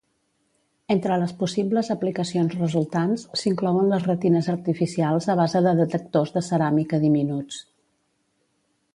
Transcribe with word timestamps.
Entre 0.93 1.17
les 1.23 1.33
possibles 1.41 1.89
aplicacions 1.95 2.55
resultants, 2.61 3.25
s'inclouen 3.41 3.91
les 3.91 4.07
retines 4.07 4.49
artificials 4.53 5.27
a 5.33 5.35
base 5.41 5.61
de 5.67 5.73
detectors 5.81 6.33
de 6.39 6.43
ceràmica 6.47 7.01
diminuts. 7.05 7.61